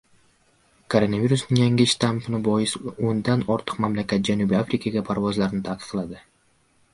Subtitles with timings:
[0.93, 2.73] Koronavirusning yangi shtammi bois
[3.11, 6.19] o‘ndan ortiq mamlakat Janubiy Afrikaga parvozlarni taqiqladi